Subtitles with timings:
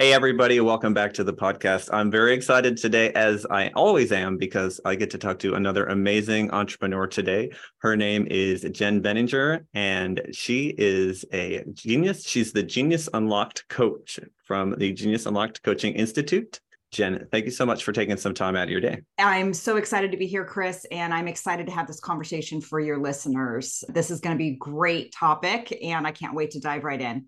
[0.00, 1.88] Hey, everybody, welcome back to the podcast.
[1.92, 5.86] I'm very excited today, as I always am, because I get to talk to another
[5.86, 7.50] amazing entrepreneur today.
[7.78, 12.24] Her name is Jen Benninger, and she is a genius.
[12.28, 16.60] She's the Genius Unlocked coach from the Genius Unlocked Coaching Institute.
[16.92, 19.00] Jen, thank you so much for taking some time out of your day.
[19.18, 22.78] I'm so excited to be here, Chris, and I'm excited to have this conversation for
[22.78, 23.82] your listeners.
[23.88, 27.00] This is going to be a great topic, and I can't wait to dive right
[27.00, 27.26] in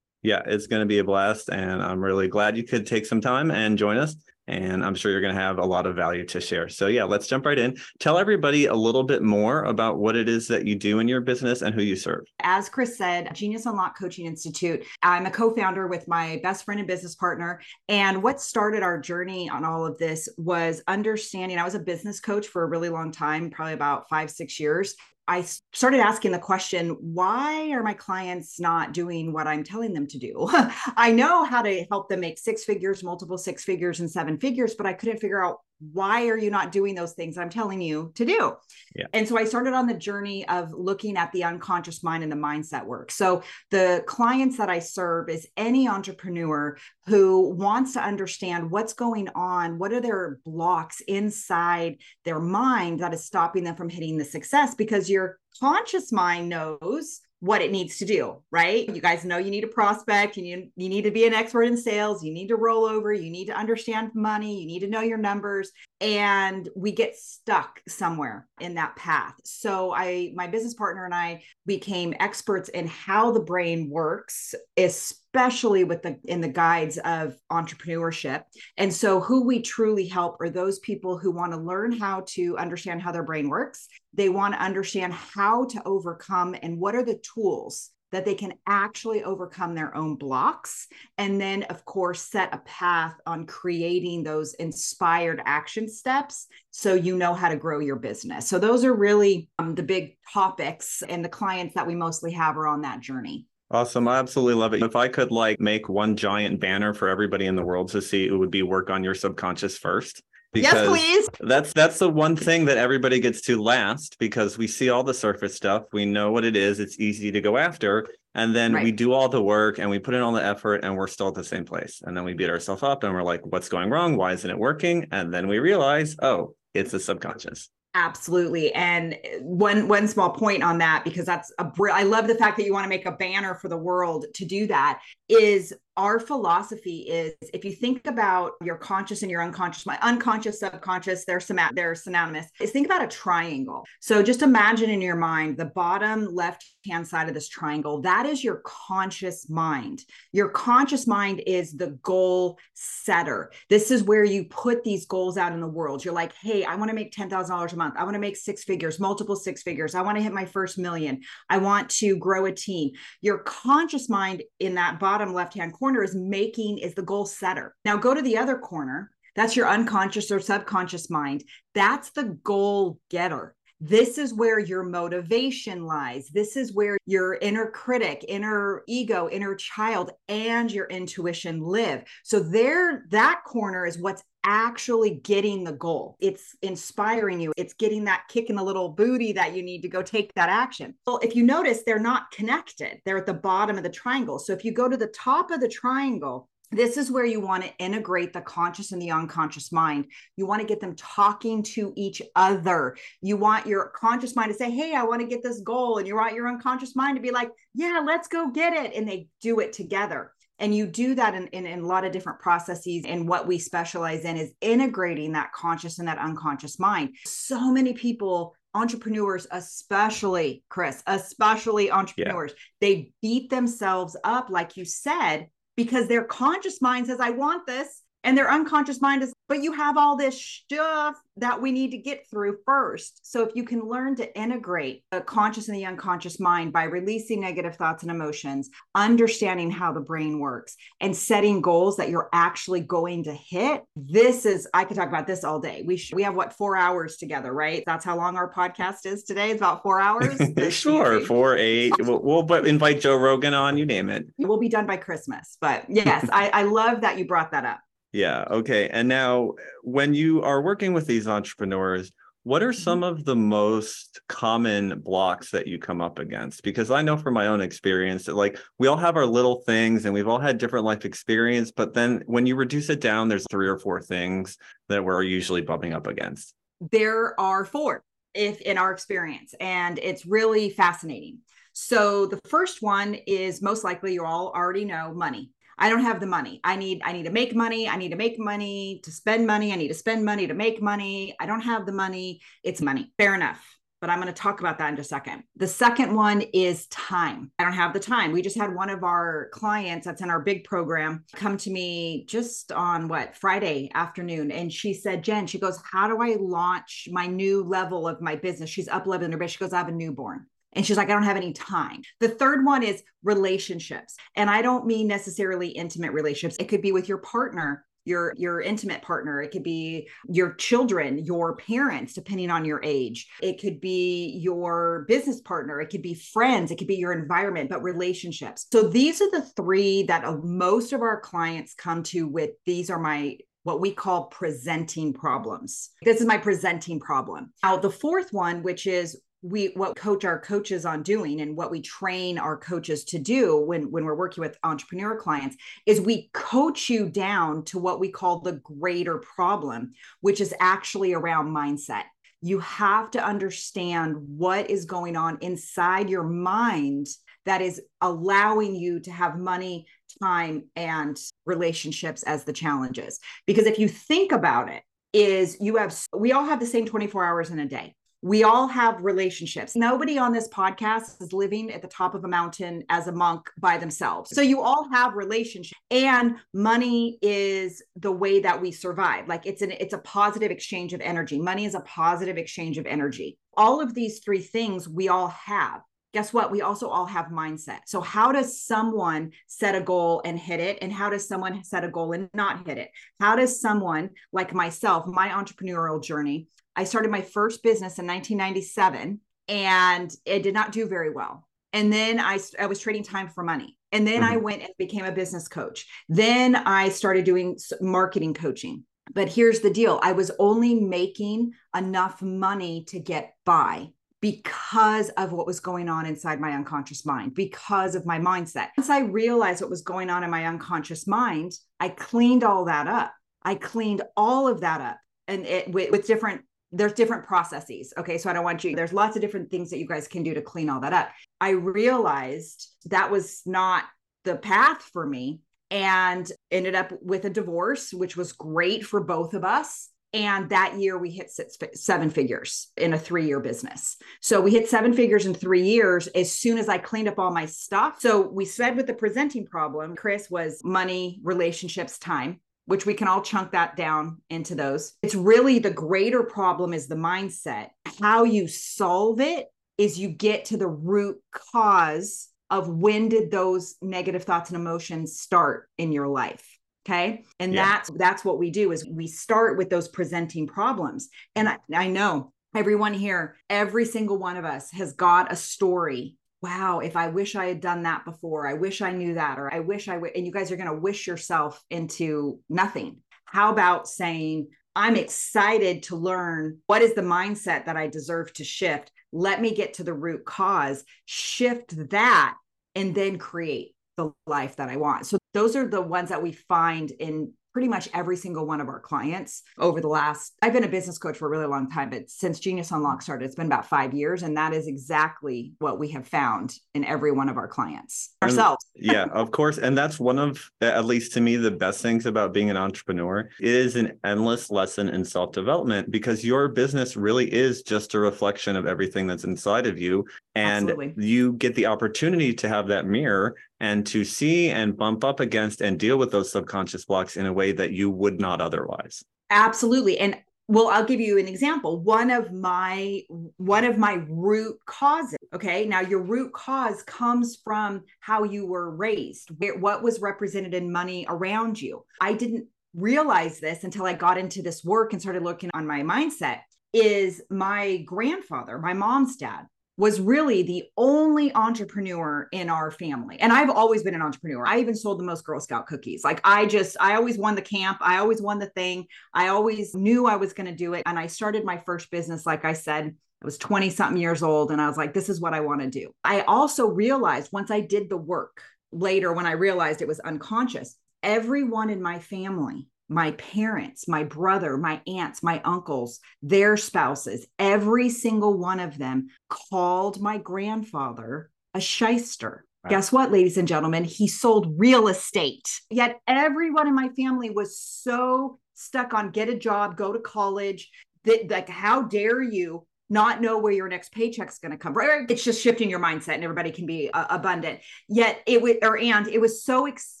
[0.23, 1.49] yeah, it's going to be a blast.
[1.49, 4.15] And I'm really glad you could take some time and join us.
[4.47, 6.67] And I'm sure you're going to have a lot of value to share.
[6.67, 7.77] So, yeah, let's jump right in.
[7.99, 11.21] Tell everybody a little bit more about what it is that you do in your
[11.21, 12.25] business and who you serve.
[12.41, 16.79] As Chris said, Genius Unlock Coaching Institute, I'm a co founder with my best friend
[16.79, 17.61] and business partner.
[17.87, 22.19] And what started our journey on all of this was understanding I was a business
[22.19, 24.95] coach for a really long time, probably about five, six years.
[25.27, 30.07] I started asking the question why are my clients not doing what I'm telling them
[30.07, 30.47] to do?
[30.97, 34.75] I know how to help them make six figures, multiple six figures, and seven figures,
[34.75, 35.59] but I couldn't figure out
[35.91, 38.53] why are you not doing those things I'm telling you to do?
[38.95, 39.05] Yeah.
[39.13, 42.35] And so I started on the journey of looking at the unconscious mind and the
[42.35, 43.11] mindset work.
[43.11, 49.29] So the clients that I serve is any entrepreneur who wants to understand what's going
[49.33, 54.25] on, what are their blocks inside their mind that is stopping them from hitting the
[54.25, 58.87] success because your conscious mind knows what it needs to do, right?
[58.87, 61.63] You guys know you need a prospect, you need, you need to be an expert
[61.63, 64.87] in sales, you need to roll over, you need to understand money, you need to
[64.87, 69.33] know your numbers, and we get stuck somewhere in that path.
[69.43, 75.17] So I my business partner and I became experts in how the brain works, especially
[75.33, 78.43] with the in the guides of entrepreneurship.
[78.77, 82.57] And so who we truly help are those people who want to learn how to
[82.57, 87.03] understand how their brain works they want to understand how to overcome and what are
[87.03, 90.87] the tools that they can actually overcome their own blocks.
[91.17, 97.15] And then, of course, set a path on creating those inspired action steps so you
[97.15, 98.49] know how to grow your business.
[98.49, 102.57] So, those are really um, the big topics, and the clients that we mostly have
[102.57, 103.45] are on that journey.
[103.71, 104.07] Awesome.
[104.07, 104.83] I absolutely love it.
[104.83, 108.27] If I could like make one giant banner for everybody in the world to see,
[108.27, 110.21] it would be work on your subconscious first
[110.59, 111.29] yes, please.
[111.39, 115.13] That's that's the one thing that everybody gets to last because we see all the
[115.13, 115.83] surface stuff.
[115.93, 116.79] We know what it is.
[116.79, 118.07] It's easy to go after.
[118.33, 118.83] And then right.
[118.83, 121.27] we do all the work and we put in all the effort and we're still
[121.29, 122.01] at the same place.
[122.03, 124.15] And then we beat ourselves up and we're like, what's going wrong?
[124.15, 125.07] Why isn't it working?
[125.11, 127.69] And then we realize, oh, it's the subconscious.
[127.93, 128.73] Absolutely.
[128.73, 132.57] And eh, one one small point on that because that's a I love the fact
[132.57, 136.19] that you want to make a banner for the world to do that is our
[136.19, 141.39] philosophy is if you think about your conscious and your unconscious my unconscious subconscious they're
[141.39, 143.85] some they're synonymous is think about a triangle.
[143.99, 148.25] So just imagine in your mind the bottom left hand side of this triangle that
[148.25, 150.01] is your conscious mind.
[150.31, 153.51] Your conscious mind is the goal setter.
[153.69, 156.05] This is where you put these goals out in the world.
[156.05, 157.95] You're like hey i want to make $10000 a month.
[157.97, 159.93] I want to make six figures multiple six figures.
[159.93, 161.21] I want to hit my first million.
[161.49, 162.91] I want to grow a team.
[163.19, 167.75] Your conscious mind in that bottom left hand corner is making is the goal setter.
[167.83, 169.09] Now go to the other corner.
[169.35, 171.43] That's your unconscious or subconscious mind.
[171.73, 173.55] That's the goal getter.
[173.83, 176.29] This is where your motivation lies.
[176.29, 182.03] This is where your inner critic, inner ego, inner child, and your intuition live.
[182.23, 186.15] So there, that corner is what's actually getting the goal.
[186.19, 187.53] It's inspiring you.
[187.57, 190.49] It's getting that kick in the little booty that you need to go take that
[190.49, 190.93] action.
[191.07, 193.01] Well, if you notice, they're not connected.
[193.03, 194.37] They're at the bottom of the triangle.
[194.37, 197.63] So if you go to the top of the triangle, this is where you want
[197.63, 200.07] to integrate the conscious and the unconscious mind.
[200.37, 202.95] You want to get them talking to each other.
[203.21, 205.97] You want your conscious mind to say, Hey, I want to get this goal.
[205.97, 208.93] And you want your unconscious mind to be like, Yeah, let's go get it.
[208.95, 210.31] And they do it together.
[210.59, 213.03] And you do that in, in, in a lot of different processes.
[213.05, 217.15] And what we specialize in is integrating that conscious and that unconscious mind.
[217.25, 222.63] So many people entrepreneurs, especially Chris, especially entrepreneurs, yeah.
[222.79, 225.47] they beat themselves up, like you said,
[225.83, 228.03] because their conscious mind says, I want this.
[228.23, 231.97] And their unconscious mind is, but you have all this stuff that we need to
[231.97, 233.19] get through first.
[233.23, 237.41] So if you can learn to integrate the conscious and the unconscious mind by releasing
[237.41, 242.81] negative thoughts and emotions, understanding how the brain works, and setting goals that you're actually
[242.81, 245.83] going to hit, this is I could talk about this all day.
[245.85, 247.83] We sh- we have what four hours together, right?
[247.85, 249.51] That's how long our podcast is today.
[249.51, 250.39] It's about four hours.
[250.69, 251.93] sure, four eight.
[251.99, 253.77] We'll, we'll invite Joe Rogan on.
[253.77, 254.27] You name it.
[254.37, 255.57] We'll be done by Christmas.
[255.59, 257.79] But yes, I, I love that you brought that up.
[258.11, 258.43] Yeah.
[258.49, 258.89] Okay.
[258.89, 259.53] And now,
[259.83, 262.11] when you are working with these entrepreneurs,
[262.43, 262.81] what are mm-hmm.
[262.81, 266.63] some of the most common blocks that you come up against?
[266.63, 270.05] Because I know from my own experience that, like, we all have our little things
[270.05, 271.71] and we've all had different life experience.
[271.71, 274.57] But then when you reduce it down, there's three or four things
[274.89, 276.53] that we're usually bumping up against.
[276.91, 278.03] There are four,
[278.33, 281.37] if in our experience, and it's really fascinating.
[281.73, 285.51] So the first one is most likely you all already know money.
[285.81, 286.61] I don't have the money.
[286.63, 287.89] I need I need to make money.
[287.89, 289.73] I need to make money to spend money.
[289.73, 291.35] I need to spend money to make money.
[291.39, 292.41] I don't have the money.
[292.63, 293.11] It's money.
[293.17, 293.59] Fair enough.
[293.99, 295.43] But I'm going to talk about that in a second.
[295.55, 297.51] The second one is time.
[297.59, 298.31] I don't have the time.
[298.31, 302.25] We just had one of our clients that's in our big program come to me
[302.25, 304.51] just on what Friday afternoon.
[304.51, 308.35] And she said, Jen, she goes, How do I launch my new level of my
[308.35, 308.69] business?
[308.69, 309.53] She's up leveling her business.
[309.53, 310.45] She goes, I have a newborn.
[310.73, 312.01] And she's like, I don't have any time.
[312.19, 314.15] The third one is relationships.
[314.35, 316.57] And I don't mean necessarily intimate relationships.
[316.59, 321.23] It could be with your partner, your your intimate partner it could be your children
[321.23, 326.15] your parents depending on your age it could be your business partner it could be
[326.15, 330.35] friends it could be your environment but relationships so these are the three that uh,
[330.37, 335.91] most of our clients come to with these are my what we call presenting problems.
[336.03, 337.53] This is my presenting problem.
[337.63, 341.71] Now, the fourth one, which is we what coach our coaches on doing and what
[341.71, 345.55] we train our coaches to do when when we're working with entrepreneur clients
[345.85, 351.13] is we coach you down to what we call the greater problem which is actually
[351.13, 352.03] around mindset.
[352.43, 357.07] You have to understand what is going on inside your mind
[357.45, 359.87] that is allowing you to have money
[360.21, 363.19] time and relationships as the challenges.
[363.47, 364.83] Because if you think about it
[365.13, 368.67] is you have we all have the same 24 hours in a day we all
[368.67, 369.75] have relationships.
[369.75, 373.49] Nobody on this podcast is living at the top of a mountain as a monk
[373.59, 374.33] by themselves.
[374.35, 379.27] So you all have relationships and money is the way that we survive.
[379.27, 381.39] Like it's an it's a positive exchange of energy.
[381.39, 383.37] Money is a positive exchange of energy.
[383.57, 385.81] All of these three things we all have
[386.13, 386.51] guess what?
[386.51, 387.79] We also all have mindset.
[387.85, 390.77] So, how does someone set a goal and hit it?
[390.81, 392.89] And how does someone set a goal and not hit it?
[393.19, 399.19] How does someone like myself, my entrepreneurial journey, I started my first business in 1997
[399.47, 401.47] and it did not do very well.
[401.73, 403.77] And then I, I was trading time for money.
[403.91, 404.33] And then mm-hmm.
[404.33, 405.87] I went and became a business coach.
[406.07, 408.85] Then I started doing marketing coaching.
[409.13, 413.89] But here's the deal I was only making enough money to get by
[414.21, 418.67] because of what was going on inside my unconscious mind, because of my mindset.
[418.77, 422.87] Once I realized what was going on in my unconscious mind, I cleaned all that
[422.87, 423.13] up.
[423.41, 424.97] I cleaned all of that up
[425.27, 427.93] and it with, with different there's different processes.
[427.97, 428.17] Okay.
[428.17, 430.33] So I don't want you, there's lots of different things that you guys can do
[430.33, 431.09] to clean all that up.
[431.39, 433.83] I realized that was not
[434.23, 439.33] the path for me and ended up with a divorce, which was great for both
[439.33, 439.89] of us.
[440.13, 443.95] And that year we hit six, seven figures in a three year business.
[444.19, 447.31] So we hit seven figures in three years as soon as I cleaned up all
[447.31, 448.01] my stuff.
[448.01, 453.07] So we said with the presenting problem, Chris was money, relationships, time which we can
[453.07, 454.93] all chunk that down into those.
[455.01, 457.69] It's really the greater problem is the mindset.
[457.99, 463.75] How you solve it is you get to the root cause of when did those
[463.81, 466.45] negative thoughts and emotions start in your life
[466.85, 467.65] okay and yeah.
[467.65, 471.87] that's that's what we do is we start with those presenting problems and I, I
[471.87, 477.09] know everyone here every single one of us has got a story wow, if I
[477.09, 479.97] wish I had done that before, I wish I knew that, or I wish I
[479.97, 482.97] would, and you guys are going to wish yourself into nothing.
[483.25, 488.43] How about saying, I'm excited to learn what is the mindset that I deserve to
[488.43, 488.91] shift?
[489.11, 492.35] Let me get to the root cause, shift that,
[492.73, 495.05] and then create the life that I want.
[495.05, 498.67] So those are the ones that we find in pretty much every single one of
[498.67, 501.89] our clients over the last i've been a business coach for a really long time
[501.89, 503.03] but since genius unlock mm-hmm.
[503.03, 506.83] started it's been about five years and that is exactly what we have found in
[506.85, 508.65] every one of our clients ourselves.
[508.75, 512.33] yeah of course and that's one of at least to me the best things about
[512.33, 513.29] being an entrepreneur.
[513.39, 518.55] It is an endless lesson in self-development because your business really is just a reflection
[518.55, 520.05] of everything that's inside of you
[520.35, 521.05] and Absolutely.
[521.05, 525.61] you get the opportunity to have that mirror and to see and bump up against
[525.61, 529.03] and deal with those subconscious blocks in a way that you would not otherwise.
[529.29, 529.97] Absolutely.
[529.99, 531.79] And well i'll give you an example.
[531.79, 533.03] One of my
[533.37, 535.65] one of my root causes okay?
[535.65, 541.05] Now your root cause comes from how you were raised what was represented in money
[541.07, 541.85] around you.
[542.01, 545.81] I didn't realize this until i got into this work and started looking on my
[545.81, 546.39] mindset
[546.71, 549.45] is my grandfather my mom's dad
[549.81, 553.19] was really the only entrepreneur in our family.
[553.19, 554.45] And I've always been an entrepreneur.
[554.45, 556.03] I even sold the most Girl Scout cookies.
[556.03, 557.79] Like I just, I always won the camp.
[557.81, 558.85] I always won the thing.
[559.11, 560.83] I always knew I was going to do it.
[560.85, 564.51] And I started my first business, like I said, I was 20 something years old.
[564.51, 565.89] And I was like, this is what I want to do.
[566.03, 570.75] I also realized once I did the work later, when I realized it was unconscious,
[571.01, 577.89] everyone in my family my parents, my brother, my aunts, my uncles, their spouses, every
[577.89, 582.45] single one of them called my grandfather a shyster.
[582.69, 583.83] Guess what, ladies and gentlemen?
[583.83, 585.61] He sold real estate.
[585.71, 590.69] Yet everyone in my family was so stuck on get a job, go to college.
[591.05, 595.07] That like, how dare you not know where your next paycheck's going to come from?
[595.09, 597.61] It's just shifting your mindset, and everybody can be uh, abundant.
[597.87, 600.00] Yet it was, or and it was so exciting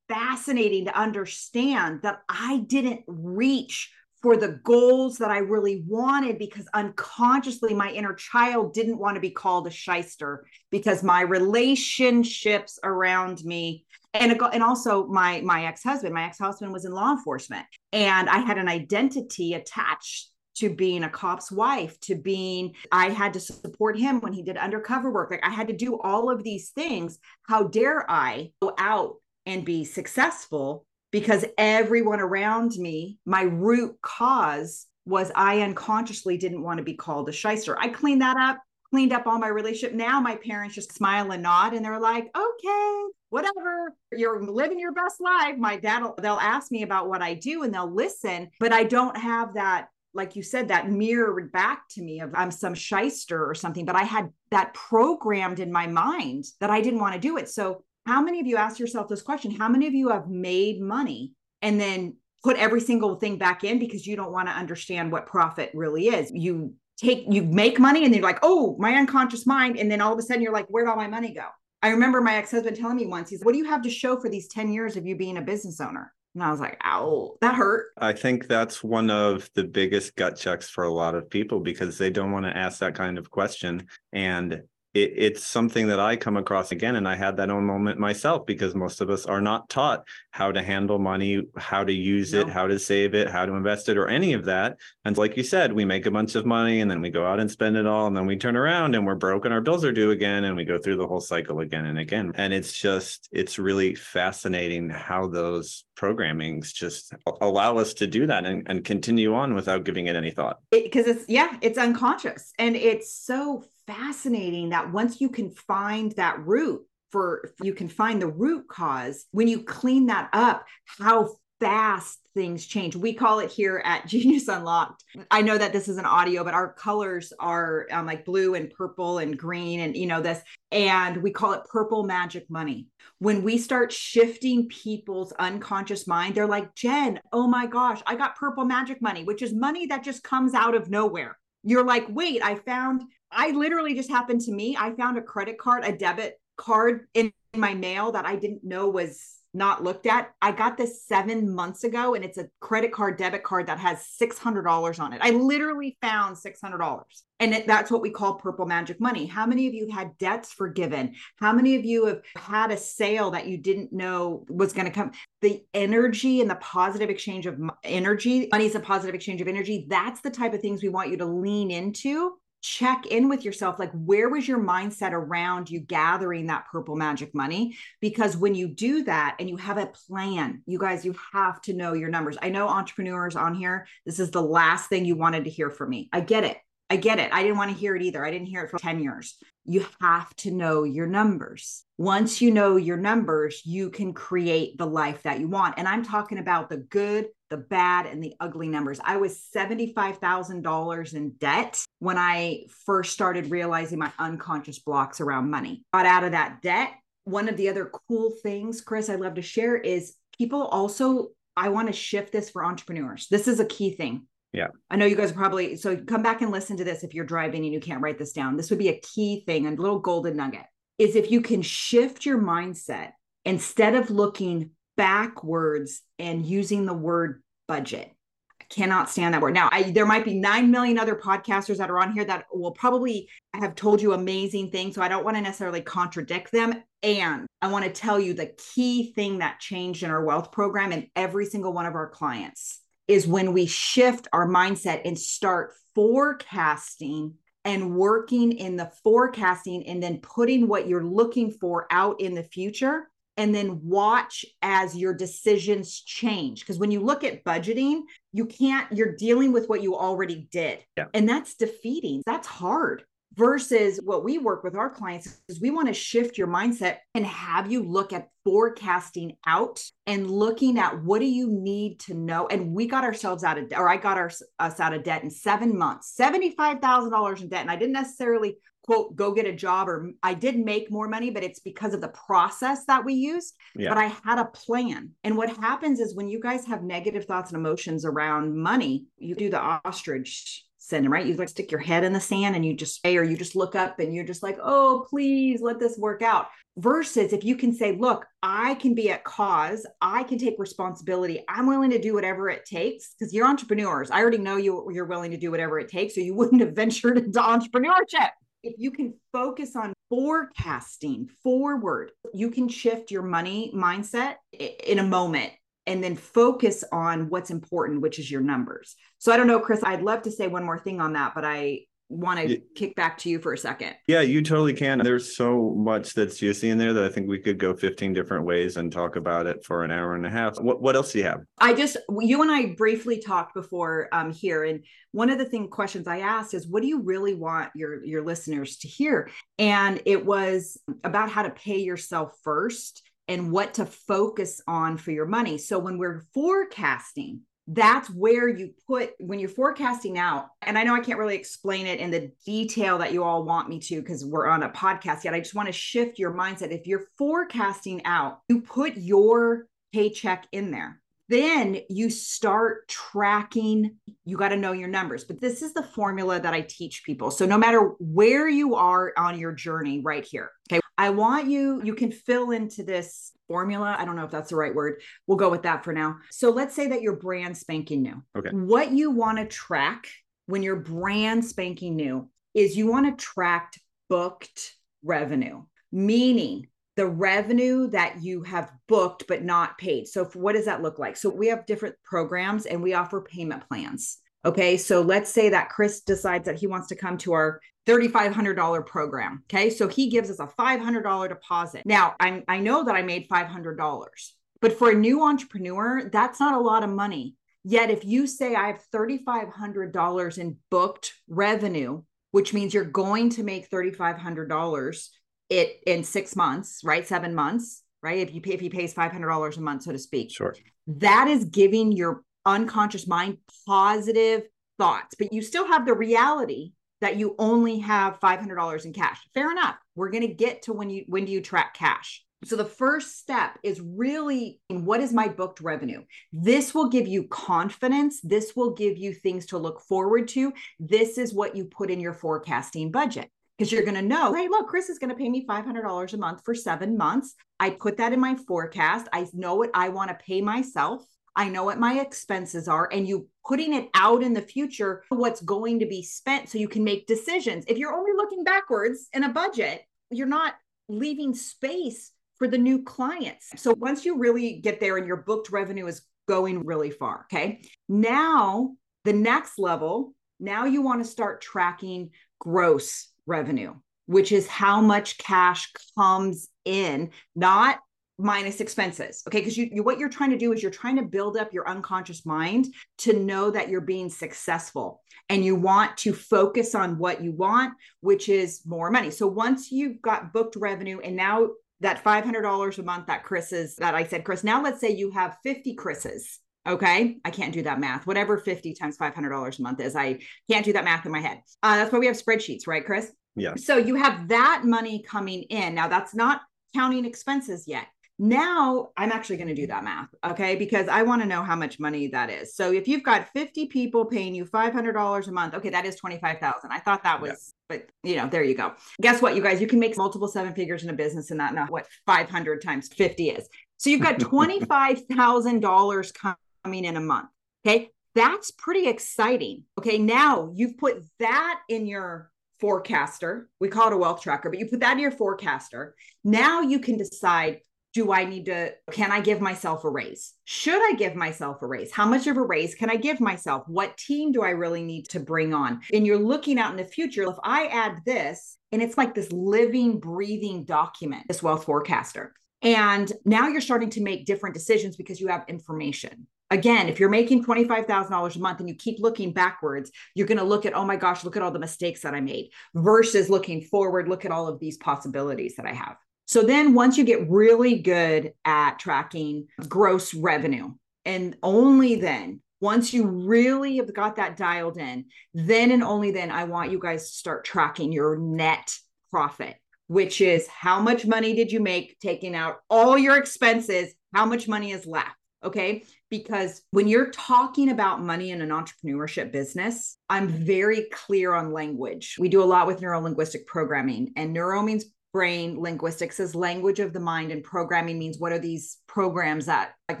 [0.10, 6.68] fascinating to understand that I didn't reach for the goals that I really wanted because
[6.74, 13.42] unconsciously my inner child didn't want to be called a shyster because my relationships around
[13.44, 18.38] me and and also my my ex-husband my ex-husband was in law enforcement and I
[18.38, 23.98] had an identity attached to being a cop's wife to being I had to support
[23.98, 25.30] him when he did undercover work.
[25.30, 27.18] Like I had to do all of these things.
[27.48, 29.16] How dare I go out
[29.46, 36.78] and be successful because everyone around me, my root cause was I unconsciously didn't want
[36.78, 37.76] to be called a shyster.
[37.78, 39.94] I cleaned that up, cleaned up all my relationship.
[39.96, 44.92] Now my parents just smile and nod and they're like, okay, whatever, you're living your
[44.92, 45.56] best life.
[45.56, 49.16] My dad, they'll ask me about what I do and they'll listen, but I don't
[49.16, 53.54] have that like you said, that mirrored back to me of I'm some shyster or
[53.54, 57.36] something, but I had that programmed in my mind that I didn't want to do
[57.36, 57.48] it.
[57.48, 59.50] So how many of you ask yourself this question?
[59.50, 63.78] How many of you have made money and then put every single thing back in
[63.78, 66.30] because you don't want to understand what profit really is?
[66.32, 69.78] You take, you make money and then you're like, oh, my unconscious mind.
[69.78, 71.46] And then all of a sudden you're like, where'd all my money go?
[71.82, 74.20] I remember my ex husband telling me once, he's, what do you have to show
[74.20, 76.12] for these 10 years of you being a business owner?
[76.34, 77.86] And I was like, ow, that hurt.
[77.98, 81.98] I think that's one of the biggest gut checks for a lot of people because
[81.98, 83.88] they don't want to ask that kind of question.
[84.12, 84.62] And
[84.94, 86.96] it, it's something that I come across again.
[86.96, 90.52] And I had that own moment myself because most of us are not taught how
[90.52, 92.40] to handle money, how to use no.
[92.40, 94.78] it, how to save it, how to invest it, or any of that.
[95.04, 97.40] And like you said, we make a bunch of money and then we go out
[97.40, 98.06] and spend it all.
[98.06, 100.44] And then we turn around and we're broke and our bills are due again.
[100.44, 102.32] And we go through the whole cycle again and again.
[102.34, 108.46] And it's just, it's really fascinating how those programmings just allow us to do that
[108.46, 110.60] and, and continue on without giving it any thought.
[110.70, 112.52] Because it, it's, yeah, it's unconscious.
[112.58, 118.22] And it's so fascinating that once you can find that root for you can find
[118.22, 121.28] the root cause when you clean that up how
[121.60, 122.96] fast things change.
[122.96, 125.04] We call it here at Genius Unlocked.
[125.30, 128.70] I know that this is an audio, but our colors are um, like blue and
[128.70, 130.40] purple and green, and you know this,
[130.72, 132.86] and we call it purple magic money.
[133.18, 138.36] When we start shifting people's unconscious mind, they're like, Jen, oh my gosh, I got
[138.36, 141.36] purple magic money, which is money that just comes out of nowhere.
[141.62, 144.76] You're like, wait, I found I literally just happened to me.
[144.78, 148.88] I found a credit card, a debit card in my mail that I didn't know
[148.88, 150.32] was not looked at.
[150.40, 154.06] I got this seven months ago and it's a credit card, debit card that has
[154.20, 155.20] $600 on it.
[155.22, 157.02] I literally found $600.
[157.40, 159.26] And it, that's what we call purple magic money.
[159.26, 161.14] How many of you had debts forgiven?
[161.36, 164.92] How many of you have had a sale that you didn't know was going to
[164.92, 165.10] come?
[165.40, 169.86] The energy and the positive exchange of energy, money is a positive exchange of energy.
[169.88, 173.78] That's the type of things we want you to lean into check in with yourself
[173.78, 178.68] like where was your mindset around you gathering that purple magic money because when you
[178.68, 182.36] do that and you have a plan you guys you have to know your numbers
[182.42, 185.90] i know entrepreneurs on here this is the last thing you wanted to hear from
[185.90, 186.58] me i get it
[186.90, 187.32] I get it.
[187.32, 188.24] I didn't want to hear it either.
[188.24, 189.36] I didn't hear it for 10 years.
[189.64, 191.84] You have to know your numbers.
[191.98, 195.76] Once you know your numbers, you can create the life that you want.
[195.78, 199.00] And I'm talking about the good, the bad, and the ugly numbers.
[199.04, 205.84] I was $75,000 in debt when I first started realizing my unconscious blocks around money.
[205.92, 206.92] Got out of that debt.
[207.24, 211.68] One of the other cool things, Chris, I'd love to share is people also, I
[211.68, 213.26] want to shift this for entrepreneurs.
[213.30, 214.26] This is a key thing.
[214.52, 214.68] Yeah.
[214.90, 217.24] I know you guys are probably, so come back and listen to this if you're
[217.24, 218.56] driving and you can't write this down.
[218.56, 220.64] This would be a key thing, a little golden nugget
[221.00, 223.12] is if you can shift your mindset
[223.46, 228.12] instead of looking backwards and using the word budget.
[228.60, 229.54] I cannot stand that word.
[229.54, 232.72] Now, I, there might be 9 million other podcasters that are on here that will
[232.72, 234.94] probably have told you amazing things.
[234.94, 236.82] So I don't want to necessarily contradict them.
[237.02, 240.92] And I want to tell you the key thing that changed in our wealth program
[240.92, 245.72] and every single one of our clients is when we shift our mindset and start
[245.94, 252.34] forecasting and working in the forecasting and then putting what you're looking for out in
[252.34, 253.09] the future
[253.40, 256.60] and then watch as your decisions change.
[256.60, 260.78] Because when you look at budgeting you can't you're dealing with what you already did.
[260.96, 261.06] Yeah.
[261.14, 262.22] and that's defeating.
[262.26, 263.04] That's hard
[263.40, 267.24] versus what we work with our clients is we want to shift your mindset and
[267.24, 272.48] have you look at forecasting out and looking at what do you need to know?
[272.48, 275.24] And we got ourselves out of debt, or I got our, us out of debt
[275.24, 277.62] in 7 months $75,000 in debt.
[277.62, 281.30] And I didn't necessarily quote go get a job or I did make more money
[281.30, 283.54] but it's because of the process that we used.
[283.74, 283.88] Yeah.
[283.88, 285.12] but I had a plan.
[285.24, 289.34] And what happens is when you guys have negative thoughts and emotions around money you
[289.34, 291.26] do the ostrich syndrome, right?
[291.26, 293.54] You like stick your head in the sand and you just say, or you just
[293.54, 296.48] look up and you're just like, oh, please let this work out.
[296.78, 301.44] Versus if you can say, look, I can be at cause, I can take responsibility,
[301.48, 304.10] I'm willing to do whatever it takes because you're entrepreneurs.
[304.10, 306.72] I already know you, you're willing to do whatever it takes, or you wouldn't have
[306.72, 308.30] ventured into entrepreneurship.
[308.62, 315.04] If you can focus on forecasting forward, you can shift your money mindset in a
[315.04, 315.52] moment
[315.90, 318.94] and then focus on what's important, which is your numbers.
[319.18, 321.44] So I don't know, Chris, I'd love to say one more thing on that, but
[321.44, 322.58] I want to yeah.
[322.76, 323.94] kick back to you for a second.
[324.06, 324.98] Yeah, you totally can.
[324.98, 328.44] There's so much that's juicy in there that I think we could go 15 different
[328.44, 330.60] ways and talk about it for an hour and a half.
[330.60, 331.40] What what else do you have?
[331.58, 335.68] I just you and I briefly talked before um here and one of the thing
[335.68, 339.30] questions I asked is what do you really want your your listeners to hear?
[339.58, 345.12] And it was about how to pay yourself first and what to focus on for
[345.12, 345.56] your money.
[345.56, 350.48] So when we're forecasting, that's where you put when you're forecasting out.
[350.62, 353.68] And I know I can't really explain it in the detail that you all want
[353.68, 355.32] me to because we're on a podcast yet.
[355.32, 356.72] I just want to shift your mindset.
[356.72, 361.00] If you're forecasting out, you put your paycheck in there.
[361.28, 363.94] Then you start tracking.
[364.24, 365.22] You got to know your numbers.
[365.22, 367.30] But this is the formula that I teach people.
[367.30, 371.80] So no matter where you are on your journey, right here, okay, I want you,
[371.82, 373.96] you can fill into this formula.
[373.98, 375.00] I don't know if that's the right word.
[375.26, 376.18] We'll go with that for now.
[376.30, 378.22] So let's say that you're brand spanking new.
[378.36, 378.50] Okay.
[378.50, 380.08] What you want to track
[380.44, 383.72] when you're brand spanking new is you want to track
[384.10, 390.06] booked revenue, meaning the revenue that you have booked but not paid.
[390.06, 391.16] So, what does that look like?
[391.16, 394.18] So, we have different programs and we offer payment plans.
[394.44, 394.76] Okay.
[394.76, 399.42] So, let's say that Chris decides that he wants to come to our $3,500 program.
[399.46, 399.70] Okay.
[399.70, 401.82] So he gives us a $500 deposit.
[401.86, 406.54] Now, i I know that I made $500, but for a new entrepreneur, that's not
[406.54, 407.36] a lot of money.
[407.64, 413.42] Yet, if you say I have $3,500 in booked revenue, which means you're going to
[413.42, 415.08] make $3,500
[415.50, 417.06] it in six months, right?
[417.06, 418.18] Seven months, right?
[418.18, 420.30] If you pay, if he pays $500 a month, so to speak.
[420.30, 420.54] Sure.
[420.86, 424.44] That is giving your unconscious mind positive
[424.78, 429.18] thoughts, but you still have the reality that you only have $500 in cash.
[429.34, 429.76] Fair enough.
[429.94, 432.24] We're going to get to when you when do you track cash.
[432.44, 436.02] So the first step is really what is my booked revenue?
[436.32, 438.20] This will give you confidence.
[438.22, 440.52] This will give you things to look forward to.
[440.78, 444.48] This is what you put in your forecasting budget because you're going to know, hey,
[444.48, 447.34] look, Chris is going to pay me $500 a month for seven months.
[447.58, 449.06] I put that in my forecast.
[449.12, 451.04] I know what I want to pay myself.
[451.40, 455.40] I know what my expenses are, and you putting it out in the future, what's
[455.40, 457.64] going to be spent so you can make decisions.
[457.66, 460.52] If you're only looking backwards in a budget, you're not
[460.90, 463.52] leaving space for the new clients.
[463.56, 467.62] So once you really get there and your booked revenue is going really far, okay,
[467.88, 468.72] now
[469.06, 475.16] the next level, now you want to start tracking gross revenue, which is how much
[475.16, 477.78] cash comes in, not
[478.20, 479.22] minus expenses.
[479.26, 479.38] Okay.
[479.38, 481.68] Because you, you, what you're trying to do is you're trying to build up your
[481.68, 482.66] unconscious mind
[482.98, 487.74] to know that you're being successful and you want to focus on what you want,
[488.00, 489.10] which is more money.
[489.10, 491.48] So once you've got booked revenue and now
[491.80, 495.10] that $500 a month that Chris is, that I said, Chris, now let's say you
[495.12, 496.38] have 50 Chris's.
[496.68, 497.16] Okay.
[497.24, 498.06] I can't do that math.
[498.06, 500.18] Whatever 50 times $500 a month is, I
[500.50, 501.40] can't do that math in my head.
[501.62, 503.10] Uh, that's why we have spreadsheets, right, Chris?
[503.34, 503.54] Yeah.
[503.56, 505.74] So you have that money coming in.
[505.74, 506.42] Now that's not
[506.74, 507.86] counting expenses yet.
[508.22, 510.54] Now I'm actually going to do that math, okay?
[510.54, 512.54] Because I want to know how much money that is.
[512.54, 516.70] So if you've got 50 people paying you $500 a month, okay, that is 25,000.
[516.70, 517.70] I thought that was yeah.
[517.70, 518.74] but you know, there you go.
[519.00, 521.54] Guess what, you guys, you can make multiple seven figures in a business and not
[521.54, 523.48] know what 500 times 50 is.
[523.78, 527.30] So you've got $25,000 coming in a month.
[527.66, 527.88] Okay?
[528.14, 529.64] That's pretty exciting.
[529.78, 532.30] Okay, now you've put that in your
[532.60, 533.48] forecaster.
[533.60, 535.94] We call it a wealth tracker, but you put that in your forecaster.
[536.22, 537.60] Now you can decide
[537.92, 540.34] do I need to, can I give myself a raise?
[540.44, 541.92] Should I give myself a raise?
[541.92, 543.64] How much of a raise can I give myself?
[543.66, 545.80] What team do I really need to bring on?
[545.92, 547.24] And you're looking out in the future.
[547.24, 552.32] If I add this, and it's like this living, breathing document, this wealth forecaster.
[552.62, 556.26] And now you're starting to make different decisions because you have information.
[556.52, 560.44] Again, if you're making $25,000 a month and you keep looking backwards, you're going to
[560.44, 563.62] look at, oh my gosh, look at all the mistakes that I made versus looking
[563.62, 565.96] forward, look at all of these possibilities that I have.
[566.30, 572.94] So then once you get really good at tracking gross revenue, and only then, once
[572.94, 577.10] you really have got that dialed in, then and only then I want you guys
[577.10, 578.72] to start tracking your net
[579.10, 579.56] profit,
[579.88, 583.92] which is how much money did you make taking out all your expenses?
[584.14, 585.16] How much money is left?
[585.42, 585.82] Okay.
[586.10, 592.14] Because when you're talking about money in an entrepreneurship business, I'm very clear on language.
[592.20, 596.78] We do a lot with neuro linguistic programming, and neuro means brain linguistics is language
[596.78, 600.00] of the mind and programming means what are these programs that like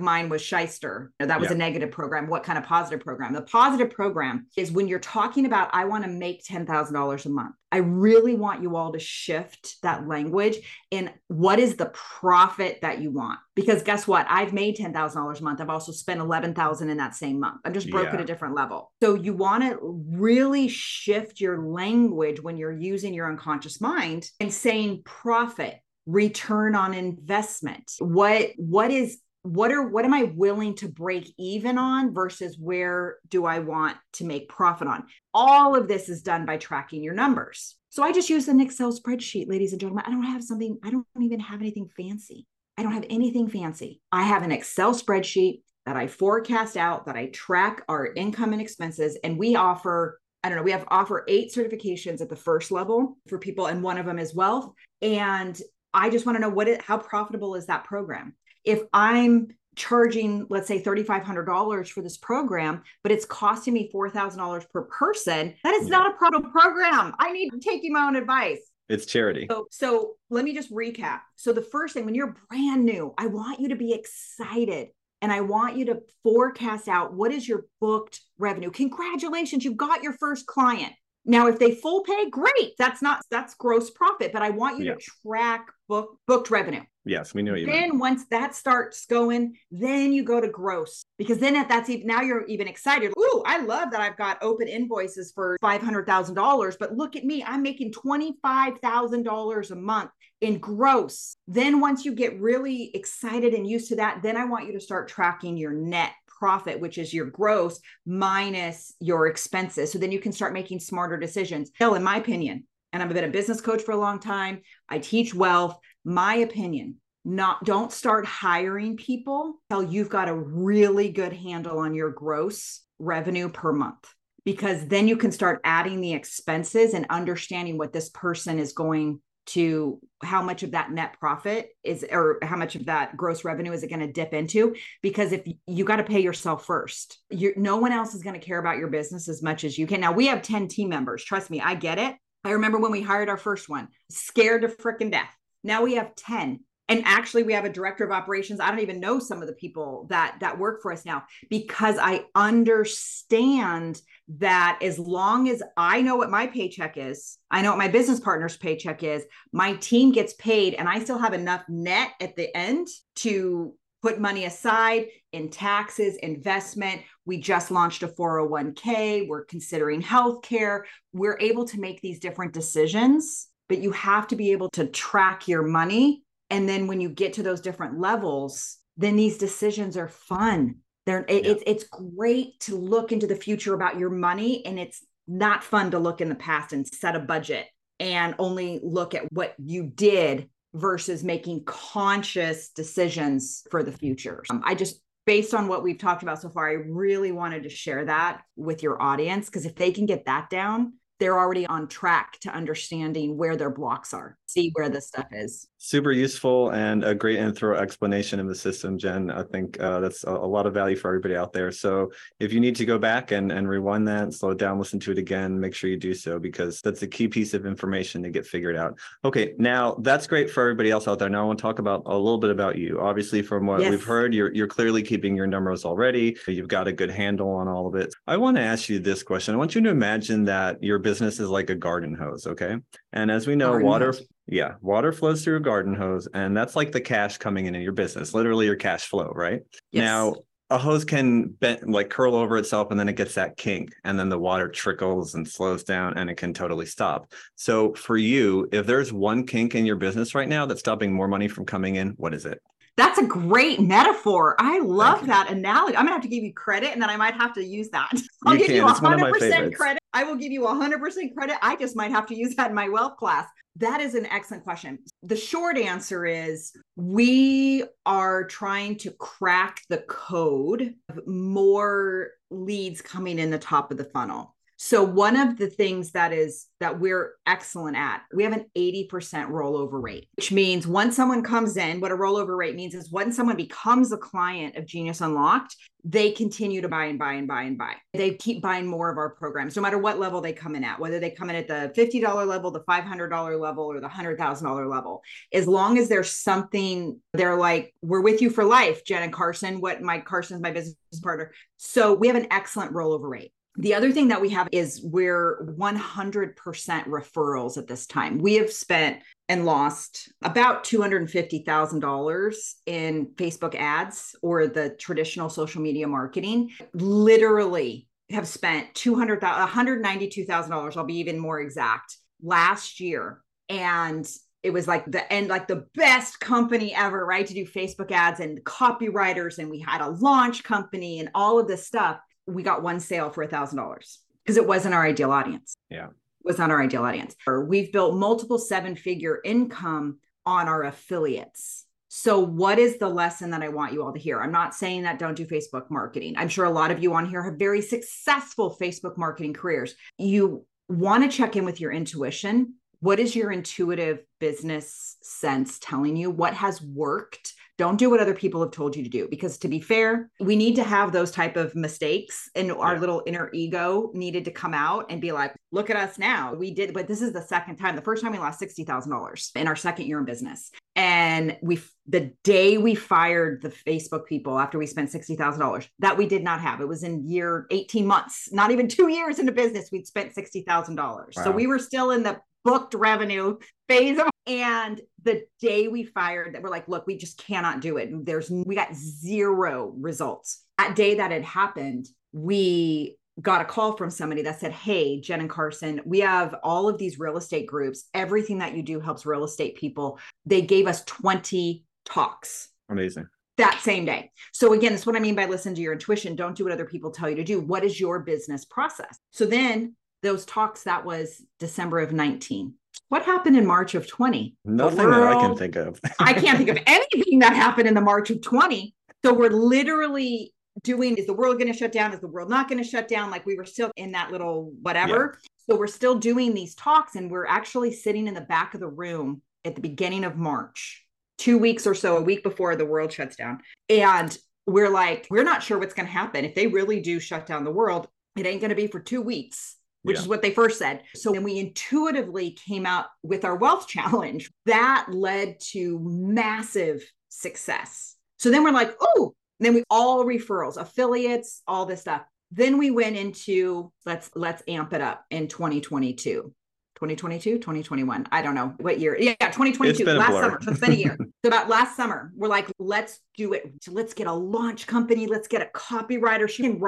[0.00, 1.54] mine was shyster that was yeah.
[1.54, 5.46] a negative program what kind of positive program the positive program is when you're talking
[5.46, 9.76] about i want to make $10000 a month i really want you all to shift
[9.82, 10.56] that language
[10.92, 13.38] and what is the profit that you want.
[13.54, 14.26] Because guess what?
[14.28, 15.60] I've made $10000 a month.
[15.60, 17.60] I've also spent 11000 in that same month.
[17.64, 18.14] I'm just broke yeah.
[18.14, 18.92] at a different level.
[19.02, 19.78] So you want to
[20.10, 26.94] really shift your language when you're using your unconscious mind and saying profit return on
[26.94, 27.92] investment.
[27.98, 33.16] What what is what are what am i willing to break even on versus where
[33.28, 35.04] do i want to make profit on?
[35.32, 37.76] All of this is done by tracking your numbers.
[37.88, 40.04] So i just use an excel spreadsheet ladies and gentlemen.
[40.06, 42.46] I don't have something i don't even have anything fancy.
[42.76, 44.00] I don't have anything fancy.
[44.12, 48.60] I have an excel spreadsheet that i forecast out that i track our income and
[48.60, 52.72] expenses and we offer I don't know, we have offer eight certifications at the first
[52.72, 54.72] level for people, and one of them is wealth.
[55.02, 55.60] And
[55.92, 58.34] I just want to know what it, how profitable is that program?
[58.64, 64.82] If I'm charging, let's say $3,500 for this program, but it's costing me $4,000 per
[64.82, 65.90] person, that is yeah.
[65.90, 67.14] not a profitable program.
[67.18, 68.60] I need to take my own advice.
[68.88, 69.46] It's charity.
[69.48, 71.20] So, so let me just recap.
[71.36, 74.88] So the first thing, when you're brand new, I want you to be excited
[75.22, 78.70] and I want you to forecast out what is your booked revenue.
[78.70, 80.92] Congratulations, you've got your first client.
[81.24, 82.74] Now, if they full pay, great.
[82.78, 84.94] That's not that's gross profit, but I want you yeah.
[84.94, 86.82] to track book booked revenue.
[87.04, 87.66] Yes, we know you.
[87.66, 87.98] Then mean.
[87.98, 92.20] once that starts going, then you go to gross because then if that's even now
[92.20, 93.12] you're even excited.
[93.18, 97.16] Ooh, I love that I've got open invoices for five hundred thousand dollars, but look
[97.16, 101.36] at me, I'm making twenty five thousand dollars a month in gross.
[101.46, 104.80] Then once you get really excited and used to that, then I want you to
[104.80, 109.92] start tracking your net profit, which is your gross minus your expenses.
[109.92, 111.70] So then you can start making smarter decisions.
[111.74, 114.98] Still, in my opinion, and I've been a business coach for a long time, I
[114.98, 115.78] teach wealth.
[116.04, 121.94] My opinion, not don't start hiring people until you've got a really good handle on
[121.94, 124.12] your gross revenue per month
[124.44, 129.20] because then you can start adding the expenses and understanding what this person is going
[129.50, 133.72] to how much of that net profit is or how much of that gross revenue
[133.72, 134.76] is it going to dip into?
[135.02, 137.18] Because if you got to pay yourself first.
[137.30, 139.86] You no one else is going to care about your business as much as you
[139.86, 140.00] can.
[140.00, 141.24] Now we have 10 team members.
[141.24, 142.14] Trust me i get it.
[142.44, 145.34] I remember when we hired our first one scared to freaking death.
[145.62, 148.60] Now we have 10 and actually we have a director of operations.
[148.60, 151.96] I don't even know some of the people that that work for us now because
[151.98, 154.00] i understand
[154.38, 158.20] that as long as i know what my paycheck is i know what my business
[158.20, 162.54] partner's paycheck is my team gets paid and i still have enough net at the
[162.56, 167.02] end to put money aside in taxes investment.
[167.26, 170.84] We just launched a 401k we're considering healthcare.
[171.12, 175.46] We're able to make these different decisions but you have to be able to track
[175.46, 176.24] your money.
[176.50, 180.78] And then when you get to those different levels, then these decisions are fun.
[181.06, 181.50] They're it, yeah.
[181.52, 185.90] it's it's great to look into the future about your money, and it's not fun
[185.92, 187.66] to look in the past and set a budget
[187.98, 194.42] and only look at what you did versus making conscious decisions for the future.
[194.50, 197.68] Um, I just based on what we've talked about so far, I really wanted to
[197.68, 201.86] share that with your audience because if they can get that down, they're already on
[201.86, 205.68] track to understanding where their blocks are, see where this stuff is.
[205.82, 209.30] Super useful and a great and thorough explanation of the system, Jen.
[209.30, 211.72] I think uh, that's a, a, lot of value for everybody out there.
[211.72, 215.00] So if you need to go back and, and rewind that, slow it down, listen
[215.00, 218.22] to it again, make sure you do so because that's a key piece of information
[218.24, 218.98] to get figured out.
[219.24, 221.30] Okay, now that's great for everybody else out there.
[221.30, 223.00] Now I want to talk about a little bit about you.
[223.00, 223.90] Obviously, from what yes.
[223.90, 226.36] we've heard, you're you're clearly keeping your numbers already.
[226.46, 228.14] You've got a good handle on all of it.
[228.26, 229.54] I want to ask you this question.
[229.54, 232.76] I want you to imagine that your business is like a garden hose, okay?
[233.14, 234.26] And as we know, garden water hose.
[234.50, 237.82] Yeah, water flows through a garden hose and that's like the cash coming in in
[237.82, 239.62] your business, literally your cash flow, right?
[239.92, 240.04] Yes.
[240.04, 240.34] Now,
[240.70, 244.18] a hose can bend, like curl over itself and then it gets that kink and
[244.18, 247.32] then the water trickles and slows down and it can totally stop.
[247.54, 251.28] So for you, if there's one kink in your business right now that's stopping more
[251.28, 252.60] money from coming in, what is it?
[252.96, 254.56] That's a great metaphor.
[254.58, 255.96] I love that analogy.
[255.96, 258.10] I'm gonna have to give you credit, and then I might have to use that.
[258.44, 258.76] I'll you give can.
[258.76, 259.99] you 100% credit.
[260.12, 261.56] I will give you 100% credit.
[261.62, 263.46] I just might have to use that in my wealth class.
[263.76, 264.98] That is an excellent question.
[265.22, 273.38] The short answer is we are trying to crack the code of more leads coming
[273.38, 274.56] in the top of the funnel.
[274.82, 279.10] So one of the things that is that we're excellent at, we have an 80%
[279.50, 283.30] rollover rate, which means once someone comes in, what a rollover rate means is when
[283.30, 287.64] someone becomes a client of Genius Unlocked, they continue to buy and buy and buy
[287.64, 287.92] and buy.
[288.14, 290.98] They keep buying more of our programs, no matter what level they come in at,
[290.98, 295.22] whether they come in at the $50 level, the $500 level, or the $100,000 level.
[295.52, 299.82] As long as there's something, they're like, we're with you for life, Jen and Carson,
[299.82, 301.52] what Mike Carson's my business partner.
[301.76, 303.52] So we have an excellent rollover rate.
[303.76, 308.38] The other thing that we have is we're 100% referrals at this time.
[308.38, 316.08] We have spent and lost about $250,000 in Facebook ads or the traditional social media
[316.08, 316.70] marketing.
[316.94, 320.96] Literally have spent $200, $192,000.
[320.96, 323.42] I'll be even more exact last year.
[323.68, 324.28] And
[324.62, 327.46] it was like the end, like the best company ever, right?
[327.46, 329.58] To do Facebook ads and copywriters.
[329.58, 333.30] And we had a launch company and all of this stuff we got one sale
[333.30, 335.74] for a thousand dollars because it wasn't our ideal audience.
[335.90, 336.06] Yeah.
[336.06, 337.34] It was not our ideal audience.
[337.46, 341.86] We've built multiple seven figure income on our affiliates.
[342.12, 344.40] So, what is the lesson that I want you all to hear?
[344.40, 346.34] I'm not saying that don't do Facebook marketing.
[346.36, 349.94] I'm sure a lot of you on here have very successful Facebook marketing careers.
[350.18, 352.74] You want to check in with your intuition.
[352.98, 356.30] What is your intuitive business sense telling you?
[356.30, 357.54] What has worked?
[357.80, 359.26] Don't do what other people have told you to do.
[359.30, 363.00] Because to be fair we need to have those type of mistakes and our yeah.
[363.00, 366.52] little inner ego needed to come out and be like look at us now.
[366.52, 367.96] We did but this is the second time.
[367.96, 370.70] The first time we lost $60000 in our second year in business.
[370.94, 376.26] And we the day we fired the facebook people after we spent $60000 that we
[376.26, 376.82] did not have.
[376.82, 380.98] It was in year 18 months not even two years into business we'd spent $60000
[380.98, 381.24] wow.
[381.32, 383.56] so we were still in the booked revenue
[383.88, 387.96] phase of and the day we fired that we're like look we just cannot do
[387.96, 393.96] it there's we got zero results that day that had happened we got a call
[393.96, 397.66] from somebody that said hey jen and carson we have all of these real estate
[397.66, 403.26] groups everything that you do helps real estate people they gave us 20 talks amazing
[403.60, 404.30] that same day.
[404.52, 406.34] So again, that's what I mean by listen to your intuition.
[406.34, 407.60] Don't do what other people tell you to do.
[407.60, 409.18] What is your business process?
[409.32, 412.74] So then those talks, that was December of 19.
[413.08, 414.56] What happened in March of 20?
[414.64, 416.00] Nothing world, that I can think of.
[416.20, 418.94] I can't think of anything that happened in the March of 20.
[419.24, 422.12] So we're literally doing is the world going to shut down?
[422.12, 423.30] Is the world not going to shut down?
[423.30, 425.34] Like we were still in that little whatever.
[425.34, 425.48] Yeah.
[425.68, 428.88] So we're still doing these talks and we're actually sitting in the back of the
[428.88, 431.04] room at the beginning of March,
[431.36, 433.58] two weeks or so, a week before the world shuts down.
[433.88, 436.44] And we're like, we're not sure what's going to happen.
[436.44, 439.20] If they really do shut down the world, it ain't going to be for two
[439.20, 440.22] weeks which yeah.
[440.22, 441.02] is what they first said.
[441.14, 448.16] So when we intuitively came out with our wealth challenge, that led to massive success.
[448.38, 452.22] So then we're like, oh, then we all referrals, affiliates, all this stuff.
[452.50, 456.52] Then we went into let's let's amp it up in 2022.
[456.96, 458.26] 2022, 2021.
[458.30, 459.16] I don't know what year.
[459.18, 460.58] Yeah, 2022, last summer.
[460.60, 461.16] So it's been a year.
[461.44, 463.72] so about last summer, we're like, let's do it.
[463.88, 465.26] Let's get a launch company.
[465.26, 466.46] Let's get a copywriter.
[466.46, 466.78] She can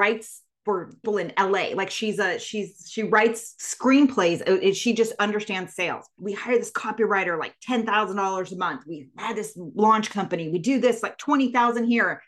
[0.65, 1.69] for people in LA.
[1.73, 4.75] Like she's a she's she writes screenplays.
[4.75, 6.05] She just understands sales.
[6.17, 8.83] We hire this copywriter like ten thousand dollars a month.
[8.87, 10.49] We had this launch company.
[10.49, 12.21] We do this like twenty thousand here,